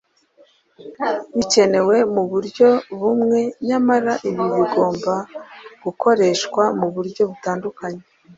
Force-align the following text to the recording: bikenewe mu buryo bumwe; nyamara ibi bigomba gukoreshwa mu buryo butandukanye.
bikenewe 1.37 1.95
mu 2.13 2.23
buryo 2.31 2.69
bumwe; 2.99 3.39
nyamara 3.67 4.13
ibi 4.29 4.43
bigomba 4.55 5.13
gukoreshwa 5.83 6.63
mu 6.79 6.87
buryo 6.95 7.23
butandukanye. 7.31 8.03